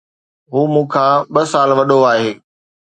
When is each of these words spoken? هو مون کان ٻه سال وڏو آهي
هو 0.51 0.61
مون 0.71 0.85
کان 0.93 1.13
ٻه 1.33 1.41
سال 1.51 1.69
وڏو 1.77 1.99
آهي 2.11 2.31